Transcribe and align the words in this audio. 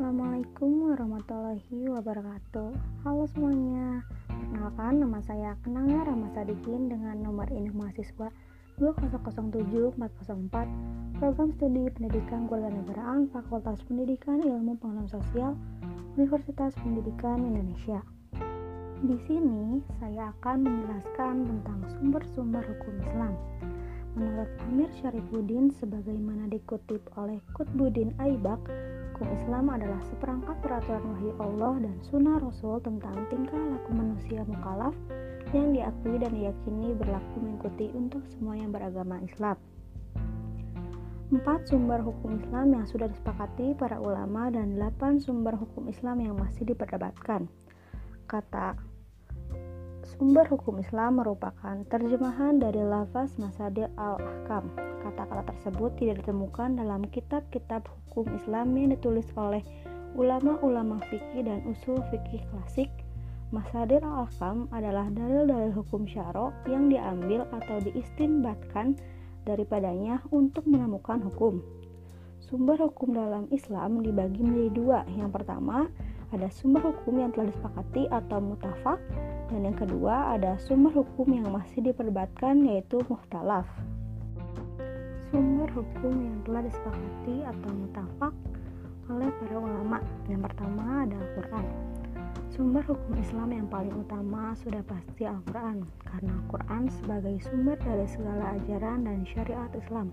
Assalamualaikum 0.00 0.96
warahmatullahi 0.96 1.92
wabarakatuh. 1.92 2.72
Halo 3.04 3.28
semuanya. 3.36 4.00
Perkenalkan 4.32 4.96
nama 4.96 5.20
saya 5.20 5.52
Kenanga 5.60 6.08
Rama 6.08 6.24
Sadikin 6.32 6.88
dengan 6.88 7.20
nomor 7.20 7.44
induk 7.52 7.76
mahasiswa 7.76 8.32
2007404 8.80 11.20
Program 11.20 11.52
Studi 11.52 11.84
Pendidikan 11.92 12.48
Kewarganegaraan 12.48 13.28
Fakultas 13.28 13.84
Pendidikan 13.84 14.40
Ilmu 14.40 14.80
Pengetahuan 14.80 15.04
Sosial 15.04 15.52
Universitas 16.16 16.72
Pendidikan 16.80 17.44
Indonesia. 17.44 18.00
Di 19.04 19.20
sini 19.28 19.84
saya 20.00 20.32
akan 20.40 20.64
menjelaskan 20.64 21.44
tentang 21.44 21.84
sumber-sumber 22.00 22.64
hukum 22.64 23.04
Islam. 23.04 23.36
Menurut 24.16 24.48
Amir 24.64 24.88
Syarifuddin 24.96 25.68
sebagaimana 25.76 26.48
dikutip 26.48 27.04
oleh 27.20 27.44
Kutbuddin 27.52 28.16
Aibak, 28.16 28.64
hukum 29.20 29.36
Islam 29.36 29.68
adalah 29.68 30.00
seperangkat 30.08 30.56
peraturan 30.64 31.04
wahyu 31.12 31.36
Allah 31.44 31.74
dan 31.84 31.96
sunnah 32.08 32.40
Rasul 32.40 32.80
tentang 32.80 33.12
tingkah 33.28 33.60
laku 33.68 33.92
manusia 33.92 34.40
mukallaf 34.48 34.96
yang 35.52 35.76
diakui 35.76 36.16
dan 36.16 36.32
diyakini 36.32 36.96
berlaku 36.96 37.36
mengikuti 37.36 37.92
untuk 37.92 38.24
semua 38.32 38.56
yang 38.56 38.72
beragama 38.72 39.20
Islam. 39.20 39.60
Empat 41.36 41.68
sumber 41.68 42.00
hukum 42.00 42.40
Islam 42.40 42.80
yang 42.80 42.88
sudah 42.88 43.12
disepakati 43.12 43.76
para 43.76 44.00
ulama 44.00 44.48
dan 44.48 44.80
delapan 44.80 45.20
sumber 45.20 45.52
hukum 45.52 45.92
Islam 45.92 46.24
yang 46.24 46.40
masih 46.40 46.64
diperdebatkan. 46.64 47.44
Kata 48.24 48.72
Sumber 50.00 50.48
hukum 50.48 50.80
Islam 50.80 51.20
merupakan 51.20 51.76
terjemahan 51.92 52.56
dari 52.56 52.80
lafaz 52.80 53.36
Masadir 53.36 53.92
al-Ahkam. 54.00 54.72
Kata-kata 55.04 55.52
tersebut 55.52 55.92
tidak 56.00 56.24
ditemukan 56.24 56.80
dalam 56.80 57.04
kitab-kitab 57.12 57.84
hukum 57.84 58.32
Islam 58.32 58.72
yang 58.80 58.96
ditulis 58.96 59.28
oleh 59.36 59.60
ulama-ulama 60.16 61.04
fikih 61.12 61.44
dan 61.44 61.60
usul 61.68 62.00
fikih 62.08 62.40
klasik. 62.48 62.88
Masadir 63.52 64.00
al-Ahkam 64.00 64.72
adalah 64.72 65.04
dalil-dalil 65.12 65.76
hukum 65.76 66.08
syaro 66.08 66.56
yang 66.64 66.88
diambil 66.88 67.44
atau 67.52 67.76
diistinbatkan 67.84 68.96
daripadanya 69.44 70.24
untuk 70.32 70.64
menemukan 70.64 71.20
hukum. 71.28 71.60
Sumber 72.40 72.80
hukum 72.80 73.12
dalam 73.12 73.52
Islam 73.52 74.00
dibagi 74.00 74.40
menjadi 74.40 74.70
dua. 74.72 75.00
Yang 75.12 75.30
pertama, 75.38 75.92
ada 76.30 76.46
sumber 76.46 76.78
hukum 76.78 77.18
yang 77.18 77.34
telah 77.34 77.50
disepakati 77.50 78.06
atau 78.06 78.38
mutafak 78.38 79.02
dan 79.50 79.66
yang 79.66 79.74
kedua 79.74 80.38
ada 80.38 80.54
sumber 80.62 80.94
hukum 80.94 81.26
yang 81.34 81.50
masih 81.50 81.82
diperdebatkan 81.82 82.62
yaitu 82.62 83.02
muhtalaf. 83.10 83.66
Sumber 85.30 85.66
hukum 85.74 86.14
yang 86.22 86.38
telah 86.46 86.62
disepakati 86.66 87.42
atau 87.42 87.70
mutafak 87.74 88.34
oleh 89.10 89.30
para 89.42 89.56
ulama. 89.58 89.98
Yang 90.30 90.40
pertama 90.46 91.02
ada 91.02 91.18
Al-Qur'an. 91.18 91.66
Sumber 92.50 92.82
hukum 92.86 93.14
Islam 93.18 93.48
yang 93.50 93.66
paling 93.66 93.94
utama 93.94 94.54
sudah 94.58 94.82
pasti 94.86 95.26
Al-Quran, 95.26 95.86
karena 96.02 96.30
Al-Quran 96.34 96.82
sebagai 96.90 97.34
sumber 97.46 97.78
dari 97.78 98.06
segala 98.10 98.58
ajaran 98.58 99.06
dan 99.06 99.22
syariat 99.26 99.70
Islam. 99.74 100.10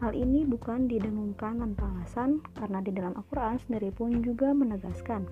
Hal 0.00 0.16
ini 0.16 0.48
bukan 0.48 0.88
didengungkan 0.88 1.60
tanpa 1.60 1.84
alasan, 1.96 2.40
karena 2.56 2.80
di 2.84 2.92
dalam 2.92 3.12
Al-Quran 3.16 3.60
sendiri 3.64 3.92
pun 3.92 4.24
juga 4.24 4.52
menegaskan 4.52 5.28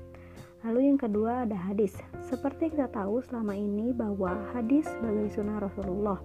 Lalu 0.67 0.91
yang 0.91 0.99
kedua 0.99 1.47
ada 1.47 1.55
hadis. 1.55 1.95
Seperti 2.27 2.75
kita 2.75 2.91
tahu 2.91 3.23
selama 3.23 3.55
ini 3.55 3.95
bahwa 3.95 4.35
hadis 4.51 4.91
sebagai 4.91 5.31
sunnah 5.31 5.63
Rasulullah. 5.63 6.19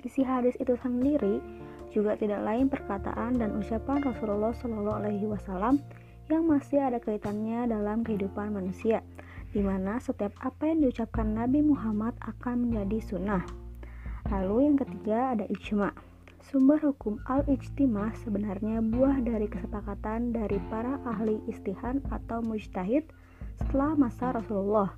Isi 0.00 0.24
hadis 0.24 0.56
itu 0.56 0.72
sendiri 0.80 1.44
juga 1.92 2.16
tidak 2.16 2.40
lain 2.40 2.72
perkataan 2.72 3.36
dan 3.36 3.52
ucapan 3.56 4.00
Rasulullah 4.00 4.52
Shallallahu 4.56 4.98
Alaihi 5.04 5.26
Wasallam 5.28 5.80
yang 6.32 6.48
masih 6.48 6.80
ada 6.80 6.96
kaitannya 6.98 7.68
dalam 7.68 8.00
kehidupan 8.00 8.56
manusia, 8.56 9.04
di 9.52 9.60
mana 9.60 10.00
setiap 10.00 10.32
apa 10.40 10.64
yang 10.64 10.80
diucapkan 10.80 11.36
Nabi 11.36 11.60
Muhammad 11.60 12.16
akan 12.24 12.68
menjadi 12.68 13.12
sunnah. 13.12 13.44
Lalu 14.32 14.72
yang 14.72 14.76
ketiga 14.80 15.36
ada 15.36 15.44
ijma. 15.52 15.92
Sumber 16.44 16.76
hukum 16.80 17.20
al-ijtimah 17.24 18.12
sebenarnya 18.20 18.84
buah 18.84 19.20
dari 19.24 19.48
kesepakatan 19.48 20.32
dari 20.32 20.60
para 20.68 21.00
ahli 21.08 21.40
istihan 21.48 22.04
atau 22.12 22.44
mujtahid 22.44 23.04
setelah 23.58 23.94
masa 23.94 24.34
Rasulullah. 24.34 24.94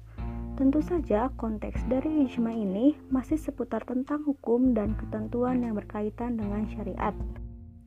Tentu 0.56 0.80
saja 0.80 1.28
konteks 1.36 1.84
dari 1.84 2.24
ijma 2.24 2.48
ini 2.48 2.96
masih 3.12 3.36
seputar 3.36 3.84
tentang 3.84 4.24
hukum 4.24 4.72
dan 4.72 4.96
ketentuan 4.96 5.60
yang 5.60 5.76
berkaitan 5.76 6.40
dengan 6.40 6.64
syariat. 6.72 7.12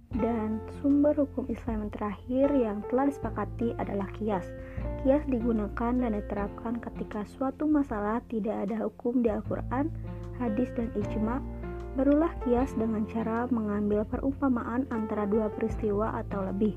Dan 0.09 0.57
sumber 0.81 1.13
hukum 1.13 1.46
Islam 1.50 1.85
yang 1.85 1.94
terakhir 1.94 2.47
yang 2.53 2.78
telah 2.90 3.09
disepakati 3.09 3.78
adalah 3.78 4.09
kias. 4.18 4.46
Kias 5.02 5.22
digunakan 5.30 5.94
dan 5.97 6.12
diterapkan 6.18 6.81
ketika 6.81 7.25
suatu 7.30 7.69
masalah 7.69 8.22
tidak 8.30 8.69
ada 8.69 8.90
hukum 8.90 9.22
di 9.22 9.30
Al-Quran, 9.30 9.90
hadis, 10.41 10.69
dan 10.74 10.90
ijma, 10.97 11.41
barulah 11.94 12.34
kias 12.46 12.74
dengan 12.78 13.06
cara 13.09 13.46
mengambil 13.53 14.01
perumpamaan 14.06 14.90
antara 14.90 15.30
dua 15.30 15.50
peristiwa 15.53 16.22
atau 16.22 16.41
lebih. 16.41 16.74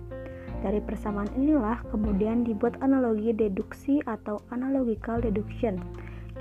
Dari 0.63 0.79
persamaan 0.79 1.27
inilah 1.35 1.83
kemudian 1.91 2.47
dibuat 2.47 2.79
analogi 2.79 3.35
deduksi 3.35 3.99
atau 4.07 4.39
analogical 4.55 5.19
deduction. 5.19 5.83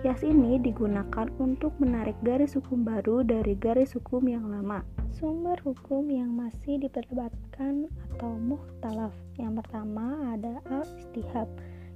Kias 0.01 0.21
ini 0.21 0.61
digunakan 0.61 1.29
untuk 1.41 1.73
menarik 1.81 2.15
garis 2.21 2.57
hukum 2.57 2.85
baru 2.85 3.25
dari 3.25 3.57
garis 3.57 3.97
hukum 3.97 4.25
yang 4.29 4.49
lama. 4.49 4.85
Sumber 5.13 5.57
hukum 5.61 6.09
yang 6.09 6.33
masih 6.33 6.81
diperdebatkan 6.81 7.85
atau 8.09 8.33
muhtalaf. 8.37 9.13
Yang 9.37 9.61
pertama 9.61 10.37
ada 10.37 10.57
al-istihab, 10.69 11.45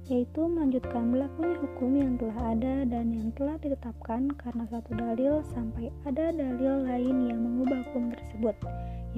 yaitu 0.06 0.46
melanjutkan 0.46 1.10
berlakunya 1.10 1.56
hukum 1.58 1.90
yang 1.98 2.14
telah 2.14 2.38
ada 2.54 2.74
dan 2.86 3.10
yang 3.10 3.34
telah 3.34 3.58
ditetapkan 3.58 4.30
karena 4.38 4.64
satu 4.70 4.90
dalil 4.94 5.42
sampai 5.50 5.90
ada 6.06 6.30
dalil 6.30 6.86
lain 6.86 7.26
yang 7.26 7.40
mengubah 7.42 7.82
hukum 7.90 8.14
tersebut. 8.14 8.54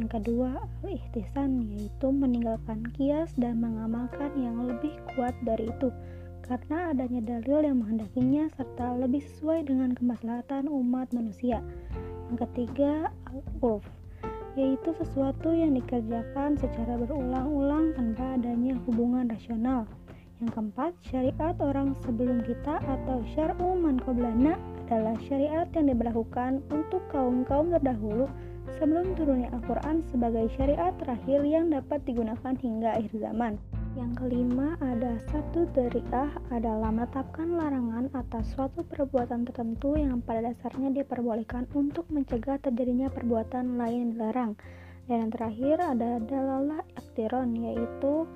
Yang 0.00 0.08
kedua, 0.22 0.64
al-ihtisan 0.86 1.68
yaitu 1.74 2.08
meninggalkan 2.08 2.86
kias 2.96 3.34
dan 3.36 3.60
mengamalkan 3.60 4.32
yang 4.38 4.56
lebih 4.64 4.96
kuat 5.12 5.36
dari 5.44 5.68
itu 5.68 5.92
karena 6.48 6.96
adanya 6.96 7.36
dalil 7.36 7.60
yang 7.60 7.84
menghendakinya 7.84 8.48
serta 8.56 8.96
lebih 8.96 9.20
sesuai 9.20 9.68
dengan 9.68 9.92
kemaslahatan 9.92 10.72
umat 10.72 11.12
manusia. 11.12 11.60
Yang 12.32 12.48
ketiga, 12.48 13.12
al-urf 13.28 13.84
yaitu 14.58 14.90
sesuatu 14.98 15.54
yang 15.54 15.78
dikerjakan 15.78 16.58
secara 16.58 16.98
berulang-ulang 16.98 17.94
tanpa 17.94 18.34
adanya 18.34 18.74
hubungan 18.88 19.30
rasional. 19.30 19.86
Yang 20.38 20.50
keempat, 20.54 20.92
syariat 21.02 21.56
orang 21.58 21.98
sebelum 22.06 22.46
kita 22.46 22.78
atau 22.78 23.26
syar'u 23.34 23.74
man 23.74 23.98
adalah 24.86 25.18
syariat 25.26 25.66
yang 25.74 25.90
diberlakukan 25.90 26.62
untuk 26.70 27.02
kaum-kaum 27.10 27.74
terdahulu 27.74 28.30
sebelum 28.78 29.18
turunnya 29.18 29.50
Al-Quran 29.50 30.06
sebagai 30.14 30.46
syariat 30.54 30.94
terakhir 31.02 31.42
yang 31.42 31.74
dapat 31.74 32.06
digunakan 32.06 32.54
hingga 32.54 33.02
akhir 33.02 33.18
zaman. 33.18 33.58
Yang 33.98 34.12
kelima 34.14 34.78
ada 34.78 35.18
satu 35.26 35.66
dariah 35.74 36.30
adalah 36.54 36.94
menetapkan 36.94 37.58
larangan 37.58 38.06
atas 38.14 38.54
suatu 38.54 38.86
perbuatan 38.86 39.42
tertentu 39.42 39.98
yang 39.98 40.22
pada 40.22 40.54
dasarnya 40.54 41.02
diperbolehkan 41.02 41.66
untuk 41.74 42.06
mencegah 42.14 42.62
terjadinya 42.62 43.10
perbuatan 43.10 43.74
lain 43.74 43.98
yang 43.98 44.10
dilarang. 44.14 44.52
Dan 45.10 45.26
yang 45.26 45.32
terakhir 45.34 45.76
ada 45.82 46.22
dalalah 46.22 46.80
aktiron 46.94 47.58
yaitu 47.58 48.28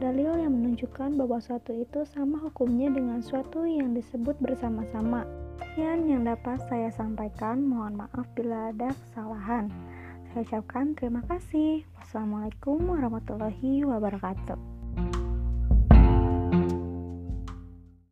dalil 0.00 0.32
yang 0.40 0.56
menunjukkan 0.56 1.20
bahwa 1.20 1.36
suatu 1.38 1.76
itu 1.76 2.08
sama 2.08 2.40
hukumnya 2.40 2.88
dengan 2.88 3.20
suatu 3.20 3.68
yang 3.68 3.92
disebut 3.92 4.34
bersama-sama. 4.40 5.28
Sekian 5.60 6.08
yang 6.08 6.24
dapat 6.24 6.56
saya 6.72 6.88
sampaikan. 6.88 7.60
Mohon 7.60 8.08
maaf 8.08 8.26
bila 8.32 8.72
ada 8.72 8.96
kesalahan. 8.96 9.68
Saya 10.32 10.42
ucapkan 10.48 10.96
terima 10.96 11.20
kasih. 11.28 11.84
Wassalamualaikum 12.00 12.80
warahmatullahi 12.88 13.84
wabarakatuh. 13.84 14.69